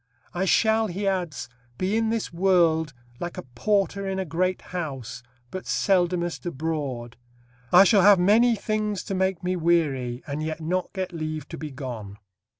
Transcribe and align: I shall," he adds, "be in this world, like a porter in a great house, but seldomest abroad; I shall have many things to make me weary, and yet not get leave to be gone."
I 0.33 0.45
shall," 0.45 0.87
he 0.87 1.07
adds, 1.07 1.47
"be 1.77 1.95
in 1.95 2.09
this 2.09 2.33
world, 2.33 2.91
like 3.19 3.37
a 3.37 3.43
porter 3.43 4.07
in 4.07 4.17
a 4.17 4.25
great 4.25 4.63
house, 4.73 5.21
but 5.51 5.67
seldomest 5.67 6.43
abroad; 6.47 7.17
I 7.71 7.83
shall 7.83 8.01
have 8.01 8.17
many 8.17 8.55
things 8.55 9.03
to 9.03 9.13
make 9.13 9.43
me 9.43 9.55
weary, 9.55 10.23
and 10.25 10.41
yet 10.41 10.59
not 10.59 10.91
get 10.93 11.13
leave 11.13 11.47
to 11.49 11.57
be 11.59 11.69
gone." 11.69 12.17